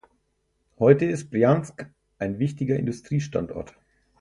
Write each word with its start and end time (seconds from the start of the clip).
Heute 0.79 1.05
ist 1.05 1.29
Brjansk 1.29 1.85
ein 2.17 2.39
wichtiger 2.39 2.75
Industriestandort. 2.75 3.75